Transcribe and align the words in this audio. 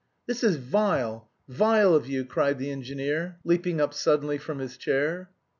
"This 0.25 0.43
is 0.43 0.55
vile, 0.55 1.29
vile 1.47 1.93
of 1.93 2.07
you!" 2.07 2.25
cried 2.25 2.57
the 2.57 2.71
engineer, 2.71 3.37
leaping 3.43 3.79
up 3.79 3.93
suddenly 3.93 4.39
from 4.39 4.57
his 4.57 4.75
chair. 4.75 5.29